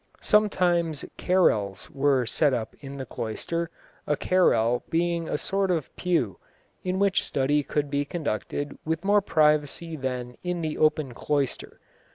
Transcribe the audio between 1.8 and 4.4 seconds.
were set up in the cloister, a